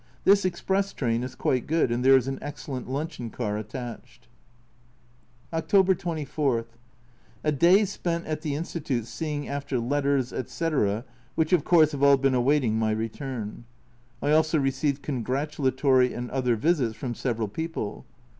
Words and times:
This 0.23 0.45
express 0.45 0.93
train 0.93 1.21
is 1.21 1.35
quite 1.35 1.67
good, 1.67 1.91
and 1.91 2.03
there 2.03 2.17
is 2.17 2.27
an 2.27 2.39
excellent 2.41 2.89
luncheon 2.89 3.29
car 3.29 3.55
attached. 3.55 4.27
October 5.53 5.93
24. 5.93 6.65
A 7.43 7.51
day 7.51 7.85
spent 7.85 8.25
at 8.25 8.41
the 8.41 8.55
Institute 8.55 9.05
seeing 9.05 9.47
after 9.47 9.77
letters, 9.79 10.33
etc., 10.33 11.05
which 11.35 11.53
of 11.53 11.63
course 11.63 11.91
have 11.91 12.01
all 12.01 12.17
been 12.17 12.33
await 12.33 12.63
ing 12.63 12.79
my 12.79 12.89
return. 12.89 13.65
I 14.23 14.31
also 14.31 14.57
received 14.57 15.03
congratulatory 15.03 16.15
and 16.15 16.31
other 16.31 16.55
visits 16.55 16.95
from 16.95 17.13
several 17.13 17.47
people. 17.47 18.07